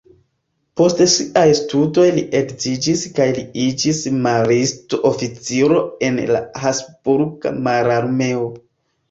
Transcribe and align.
Post 0.79 1.01
siaj 1.15 1.43
studoj 1.59 2.05
li 2.15 2.23
edziĝis 2.39 3.03
kaj 3.19 3.27
li 3.35 3.43
iĝis 3.65 4.01
maristo-oficiro 4.25 5.85
en 6.09 6.19
la 6.33 6.43
Habsburga 6.65 7.55
mararmeo. 7.71 8.51